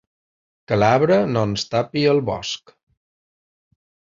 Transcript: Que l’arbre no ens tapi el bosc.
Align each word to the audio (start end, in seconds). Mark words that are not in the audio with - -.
Que 0.71 0.77
l’arbre 0.79 1.17
no 1.35 1.43
ens 1.49 1.67
tapi 1.75 2.03
el 2.15 2.23
bosc. 2.31 2.77